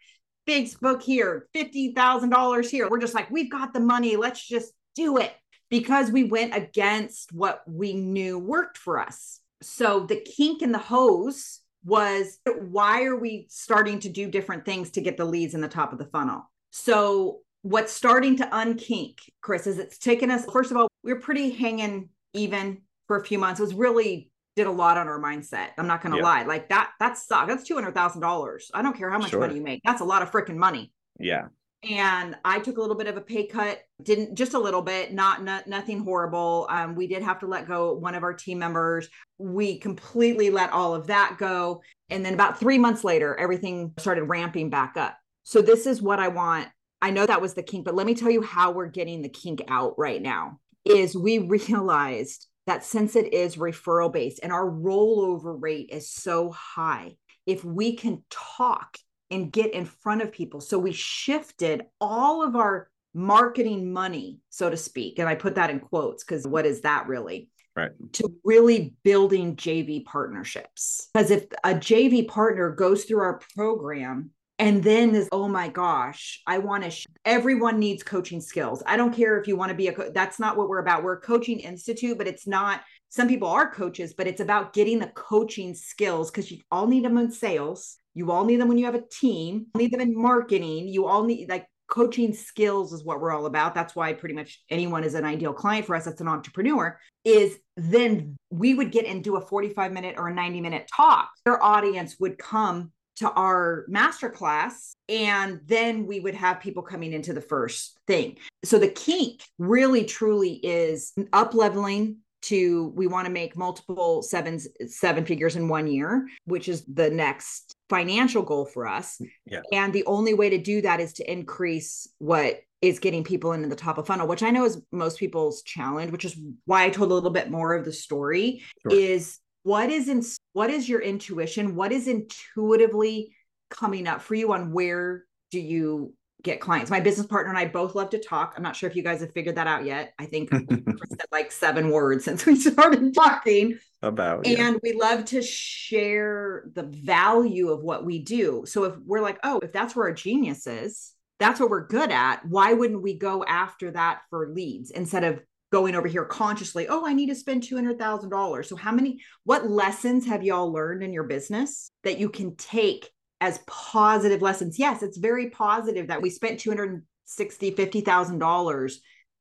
[0.48, 2.90] Facebook here, fifty thousand dollars here.
[2.90, 4.16] We're just like we've got the money.
[4.16, 5.34] Let's just do it
[5.70, 9.40] because we went against what we knew worked for us.
[9.62, 14.92] So the kink in the hose was why are we starting to do different things
[14.92, 16.50] to get the leads in the top of the funnel?
[16.72, 21.20] So what's starting to unkink, Chris, is it's taken us, first of all, we are
[21.20, 23.60] pretty hanging even for a few months.
[23.60, 25.70] It was really did a lot on our mindset.
[25.80, 26.24] I'm not gonna yeah.
[26.24, 26.44] lie.
[26.44, 27.48] Like that, that sucks.
[27.48, 28.70] That's two hundred thousand dollars.
[28.72, 29.40] I don't care how much sure.
[29.40, 29.82] money you make.
[29.84, 30.92] That's a lot of freaking money.
[31.20, 31.48] Yeah.
[31.90, 33.80] And I took a little bit of a pay cut.
[34.02, 35.12] Didn't just a little bit.
[35.12, 36.68] Not, not nothing horrible.
[36.70, 39.10] Um, we did have to let go one of our team members.
[39.40, 41.82] We completely let all of that go.
[42.12, 45.18] And then about three months later, everything started ramping back up.
[45.44, 46.68] So this is what I want
[47.02, 49.30] I know that was the kink, but let me tell you how we're getting the
[49.30, 54.70] kink out right now is we realized that since it is referral based and our
[54.70, 58.98] rollover rate is so high, if we can talk
[59.32, 60.62] and get in front of people.
[60.62, 65.20] So we shifted all of our marketing money, so to speak.
[65.20, 67.50] And I put that in quotes because what is that really?
[67.76, 67.92] Right.
[68.14, 71.10] To really building JV partnerships.
[71.14, 76.42] Because if a JV partner goes through our program and then this oh my gosh
[76.48, 78.84] i want to sh- everyone needs coaching skills.
[78.86, 81.04] I don't care if you want to be a co- that's not what we're about.
[81.04, 85.00] We're a coaching institute but it's not some people are coaches but it's about getting
[85.00, 88.78] the coaching skills because you all need them in sales you all need them when
[88.78, 92.94] you have a team you need them in marketing you all need like coaching skills
[92.94, 93.76] is what we're all about.
[93.76, 97.58] That's why pretty much anyone is an ideal client for us that's an entrepreneur is
[97.78, 101.30] then we would get into a 45 minute or a 90 minute talk.
[101.46, 107.14] Their audience would come to our master class and then we would have people coming
[107.14, 113.26] into the first thing so the kink really truly is up leveling to we want
[113.26, 118.66] to make multiple sevens seven figures in one year which is the next financial goal
[118.66, 119.62] for us yeah.
[119.72, 123.68] and the only way to do that is to increase what is getting people into
[123.68, 126.90] the top of funnel which i know is most people's challenge which is why i
[126.90, 128.92] told a little bit more of the story sure.
[128.94, 130.22] is what is in
[130.56, 131.76] what is your intuition?
[131.76, 133.36] What is intuitively
[133.70, 136.14] coming up for you on where do you
[136.44, 136.90] get clients?
[136.90, 138.54] My business partner and i both love to talk.
[138.56, 140.14] I'm not sure if you guys have figured that out yet.
[140.18, 143.78] I think said like seven words since we started talking.
[144.02, 144.74] About and yeah.
[144.82, 148.64] we love to share the value of what we do.
[148.66, 152.12] So if we're like oh if that's where our genius is that's what we're good
[152.12, 156.88] at why wouldn't we go after that for leads instead of going over here consciously,
[156.88, 158.66] oh, I need to spend $200,000.
[158.66, 163.10] So, how many, what lessons have y'all learned in your business that you can take
[163.42, 164.80] as positive lessons?
[164.80, 168.96] Yes, it's very positive that we spent $260,000, $50,000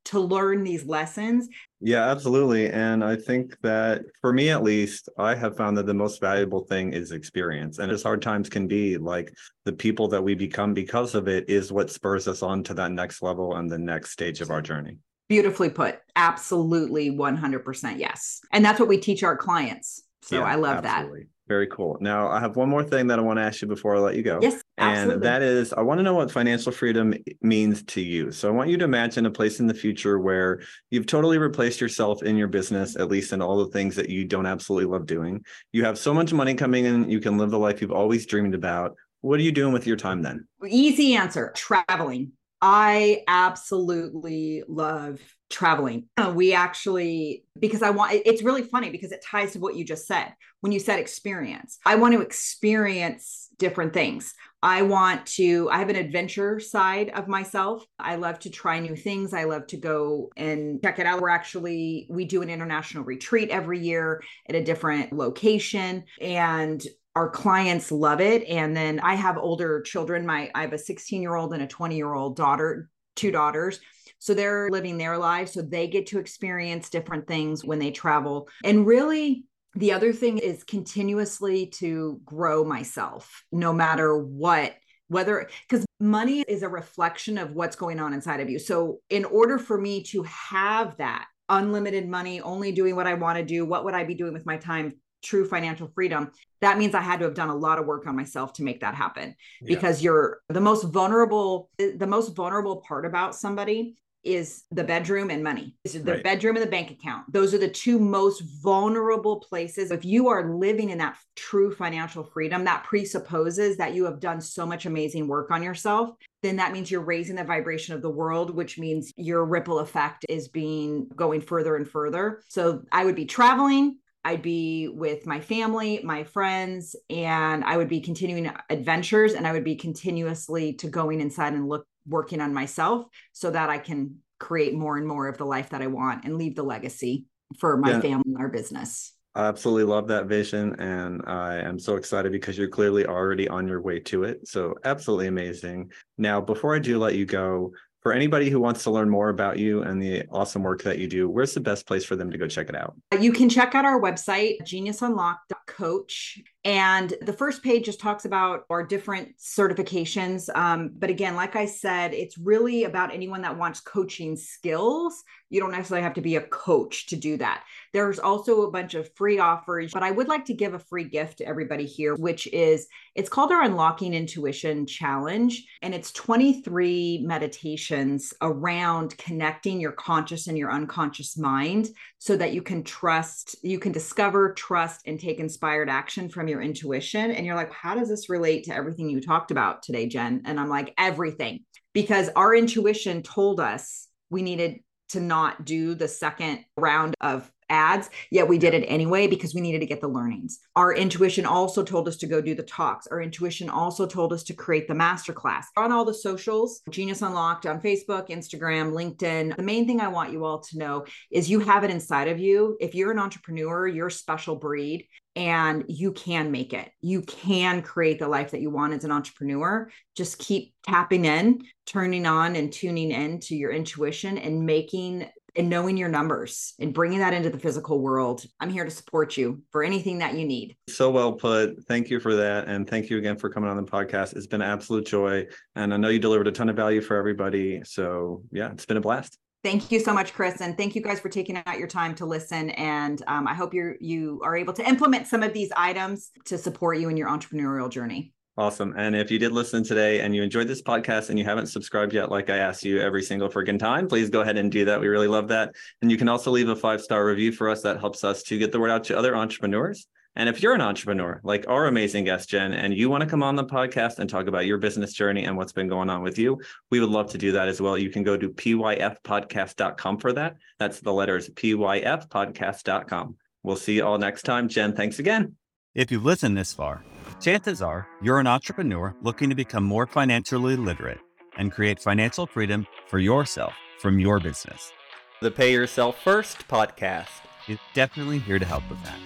[0.07, 1.49] to learn these lessons.
[1.81, 2.71] Yeah, absolutely.
[2.71, 6.65] And I think that for me, at least, I have found that the most valuable
[6.65, 7.79] thing is experience.
[7.79, 9.33] And as hard times can be, like
[9.65, 12.93] the people that we become because of it is what spurs us on to that
[12.93, 14.99] next level and the next stage of our journey.
[15.29, 15.99] Beautifully put.
[16.17, 18.41] Absolutely 100% yes.
[18.53, 20.03] And that's what we teach our clients.
[20.23, 21.21] So yeah, I love absolutely.
[21.21, 21.29] that.
[21.47, 21.99] Very cool.
[22.01, 24.17] Now, I have one more thing that I want to ask you before I let
[24.17, 24.39] you go.
[24.41, 24.63] Yes.
[24.79, 25.15] Absolutely.
[25.15, 28.33] And that is, I want to know what financial freedom means to you.
[28.33, 31.81] So I want you to imagine a place in the future where you've totally replaced
[31.81, 35.07] yourself in your business, at least in all the things that you don't absolutely love
[35.07, 35.45] doing.
[35.73, 38.55] You have so much money coming in, you can live the life you've always dreamed
[38.55, 38.97] about.
[39.21, 40.49] What are you doing with your time then?
[40.67, 42.33] Easy answer traveling.
[42.67, 46.09] I absolutely love traveling.
[46.35, 50.07] We actually, because I want, it's really funny because it ties to what you just
[50.07, 50.33] said.
[50.63, 54.33] When you said experience, I want to experience different things.
[54.63, 57.85] I want to, I have an adventure side of myself.
[57.99, 59.35] I love to try new things.
[59.35, 61.21] I love to go and check it out.
[61.21, 66.05] We're actually, we do an international retreat every year at a different location.
[66.19, 66.83] And
[67.17, 68.45] our clients love it.
[68.49, 70.27] And then i have older children.
[70.27, 73.81] My i have a 16 year old and a 20 year old daughter two daughters.
[74.19, 75.53] So they're living their lives.
[75.53, 78.49] So they get to experience different things when they travel.
[78.65, 79.45] And really
[79.77, 84.75] the other thing is continuously to grow myself no matter what
[85.09, 88.59] whether because money is a reflection of what's going on inside of you.
[88.59, 93.37] So in order for me to have that unlimited money only doing what i want
[93.37, 96.95] to do what would i be doing with my time true financial freedom, that means
[96.95, 99.35] I had to have done a lot of work on myself to make that happen.
[99.61, 99.75] Yeah.
[99.75, 105.45] Because you're the most vulnerable, the most vulnerable part about somebody is the bedroom and
[105.45, 105.77] money.
[105.85, 106.25] Is the Right.
[106.25, 107.31] bedroom and the bank account.
[107.31, 109.91] Those are the two most vulnerable places.
[109.91, 114.41] If you are living in that true financial freedom, that presupposes that you have done
[114.41, 116.17] so much amazing work on yourself.
[116.43, 120.25] Then that means you're raising the vibration of the world, which means your ripple effect
[120.31, 122.43] is being going further and further.
[122.49, 127.89] So I would be traveling, I'd be with my family, my friends, and I would
[127.89, 132.55] be continuing adventures and I would be continuously to going inside and look working on
[132.55, 136.25] myself so that I can create more and more of the life that I want
[136.25, 137.27] and leave the legacy
[137.59, 138.01] for my Yeah.
[138.01, 139.13] family and our business.
[139.37, 140.79] I absolutely love that vision.
[140.79, 144.47] And I am so excited because you're clearly already on your way to it.
[144.47, 145.91] So, absolutely amazing.
[146.19, 147.73] Now, before I do let you go,
[148.05, 151.09] for anybody who wants to learn more about you and the awesome work that you
[151.09, 152.95] do, where's the best place for them to go check it out?
[153.19, 156.43] You can check out our website, geniusunlock.coach.
[156.65, 160.55] And the first page just talks about our different certifications.
[160.57, 165.23] Um, but again, like I said, it's really about anyone that wants coaching skills.
[165.51, 167.65] You don't necessarily have to be a coach to do that.
[167.93, 171.05] There's also a bunch of free offers, but I would like to give a free
[171.05, 175.65] gift to everybody here, which is it's called our Unlocking Intuition Challenge.
[175.83, 182.63] And it's 23 meditations around connecting your conscious and your unconscious mind so that you
[182.63, 187.31] can trust, you can discover, trust, and take inspired action from your intuition.
[187.31, 190.43] And you're like, how does this relate to everything you talked about today, Jen?
[190.45, 191.61] And I'm like, everything,
[191.93, 194.81] because our intuition told us we needed
[195.11, 199.61] to not do the second round of ads, yet we did it anyway because we
[199.61, 200.61] needed to get the learnings.
[200.77, 203.07] Our intuition also told us to go do the talks.
[203.07, 205.65] Our intuition also told us to create the masterclass.
[205.77, 209.57] On all the socials, Genius Unlocked on Facebook, Instagram, LinkedIn.
[209.57, 212.39] The main thing I want you all to know is you have it inside of
[212.39, 212.77] you.
[212.81, 215.07] If you're an entrepreneur, you're a special breed
[215.37, 216.91] and you can make it.
[217.01, 219.91] You can create the life that you want as an entrepreneur.
[220.17, 225.27] Just keep tapping in, turning on and tuning in to your intuition and making
[225.57, 228.45] and knowing your numbers and bringing that into the physical world.
[228.61, 230.77] I'm here to support you for anything that you need.
[230.89, 231.85] So well put.
[231.87, 232.69] Thank you for that.
[232.69, 234.37] And thank you again for coming on the podcast.
[234.37, 235.47] It's been an absolute joy.
[235.77, 237.83] And I know you delivered a ton of value for everybody.
[237.85, 239.39] So, yeah, it's been a blast.
[239.63, 242.27] Thank you so much, Chris, and thank you guys for taking out your time to
[242.27, 242.69] listen.
[242.71, 246.59] And um, I hope you you are able to implement some of these items to
[246.59, 248.35] support you in your entrepreneurial journey.
[248.57, 248.95] Awesome.
[248.97, 252.13] And if you did listen today and you enjoyed this podcast and you haven't subscribed
[252.13, 255.01] yet, like I ask you every single friggin' time, please go ahead and do that.
[255.01, 255.75] We really love that.
[256.03, 257.83] And you can also leave a five star review for us.
[257.83, 260.07] That helps us to get the word out to other entrepreneurs.
[260.37, 263.43] And if you're an entrepreneur like our amazing guest, Jen, and you want to come
[263.43, 266.39] on the podcast and talk about your business journey and what's been going on with
[266.39, 267.99] you, we would love to do that as well.
[267.99, 270.57] You can go to pyfpodcast.com for that.
[270.79, 273.37] That's the letters pyfpodcast.com.
[273.63, 274.69] We'll see you all next time.
[274.69, 275.57] Jen, thanks again.
[275.95, 277.05] If you've listened this far,
[277.41, 281.21] chances are you're an entrepreneur looking to become more financially literate
[281.57, 284.93] and create financial freedom for yourself from your business.
[285.41, 287.29] The Pay Yourself First podcast.
[287.69, 289.19] is definitely here to help with that.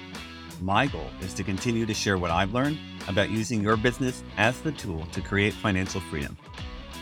[0.60, 2.78] My goal is to continue to share what I've learned
[3.08, 6.36] about using your business as the tool to create financial freedom.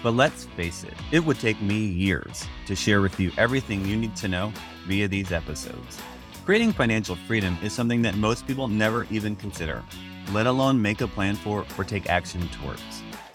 [0.03, 3.97] But let's face it, it would take me years to share with you everything you
[3.97, 4.53] need to know
[4.87, 6.01] via these episodes.
[6.45, 9.83] Creating financial freedom is something that most people never even consider,
[10.33, 12.83] let alone make a plan for or take action towards.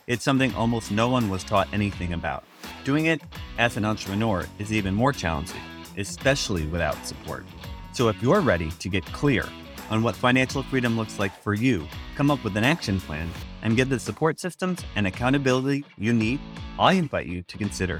[0.07, 2.43] It's something almost no one was taught anything about.
[2.83, 3.21] Doing it
[3.57, 5.61] as an entrepreneur is even more challenging,
[5.97, 7.45] especially without support.
[7.93, 9.45] So if you're ready to get clear
[9.89, 13.29] on what financial freedom looks like for you, come up with an action plan,
[13.61, 16.39] and get the support systems and accountability you need,
[16.79, 17.99] I invite you to consider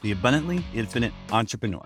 [0.00, 1.84] the Abundantly Infinite Entrepreneur.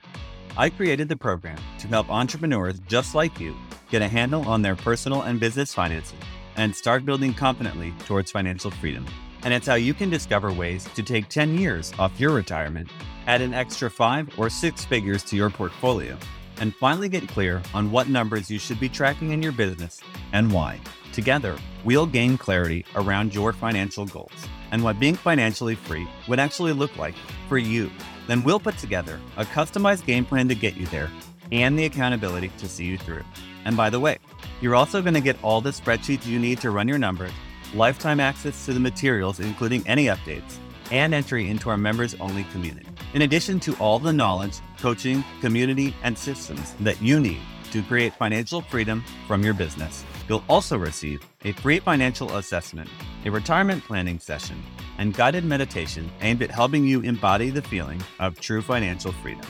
[0.57, 3.55] I created the program to help entrepreneurs just like you
[3.91, 6.15] get a handle on their personal and business finances
[6.57, 9.07] and start building confidently towards financial freedom.
[9.45, 12.89] And it's how you can discover ways to take 10 years off your retirement,
[13.27, 16.19] add an extra five or six figures to your portfolio,
[16.61, 20.01] and finally get clear on what numbers you should be tracking in your business
[20.33, 20.81] and why.
[21.13, 24.33] Together, we'll gain clarity around your financial goals
[24.73, 27.15] and what being financially free would actually look like
[27.49, 27.91] for you.
[28.27, 31.11] Then we'll put together a customized game plan to get you there
[31.53, 33.25] and the accountability to see you through.
[33.65, 34.19] And by the way,
[34.61, 37.33] you're also going to get all the spreadsheets you need to run your numbers,
[37.75, 40.59] lifetime access to the materials, including any updates,
[40.91, 42.87] and entry into our members only community.
[43.15, 47.41] In addition to all the knowledge, coaching, community, and systems that you need
[47.73, 52.89] to create financial freedom from your business, you'll also receive a free financial assessment,
[53.25, 54.63] a retirement planning session,
[54.99, 59.47] and guided meditation aimed at helping you embody the feeling of true financial freedom.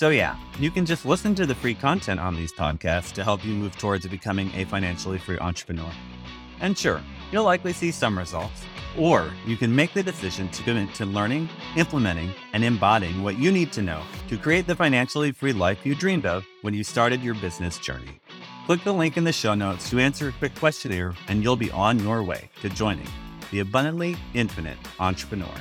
[0.00, 3.44] So, yeah, you can just listen to the free content on these podcasts to help
[3.44, 5.92] you move towards becoming a financially free entrepreneur.
[6.60, 8.64] And sure, you'll likely see some results.
[8.96, 13.52] Or you can make the decision to commit to learning, implementing, and embodying what you
[13.52, 17.22] need to know to create the financially free life you dreamed of when you started
[17.22, 18.18] your business journey.
[18.64, 21.70] Click the link in the show notes to answer a quick questionnaire, and you'll be
[21.72, 23.06] on your way to joining
[23.50, 25.60] the abundantly infinite entrepreneur.